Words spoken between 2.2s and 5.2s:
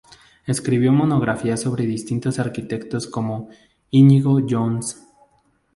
arquitectos como Íñigo Jones.